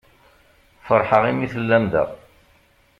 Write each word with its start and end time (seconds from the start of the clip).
Ferḥeɣ 0.87 1.23
imi 1.31 1.47
tellam 1.53 1.85
da. 1.91 2.03